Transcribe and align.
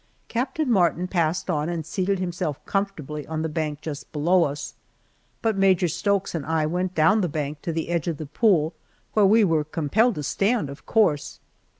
Captain 0.29 0.67
Martin 0.71 1.07
passed 1.07 1.47
on 1.47 1.69
and 1.69 1.85
seated 1.85 2.17
himself 2.17 2.65
comfortably 2.65 3.27
on 3.27 3.43
the 3.43 3.47
bank 3.47 3.81
just 3.81 4.11
below 4.11 4.45
us, 4.45 4.73
but 5.43 5.55
Major 5.55 5.87
Stokes 5.87 6.33
and 6.33 6.43
I 6.43 6.65
went 6.65 6.95
down 6.95 7.21
the 7.21 7.29
bank 7.29 7.61
to 7.61 7.71
the 7.71 7.89
edge 7.89 8.07
of 8.07 8.17
the 8.17 8.25
pool 8.25 8.73
where 9.13 9.27
we 9.27 9.43
were 9.43 9.63
compelled 9.63 10.15
to 10.15 10.23
stand, 10.23 10.71
of 10.71 10.87
course. 10.87 11.39